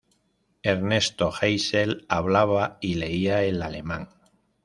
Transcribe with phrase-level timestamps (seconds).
[0.63, 4.09] Ernesto Geisel hablaba y leía el alemán.